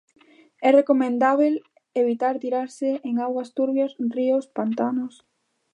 [0.67, 1.53] É recomendábel
[2.01, 5.13] evitar tirarse en augas turbias, ríos pantanos...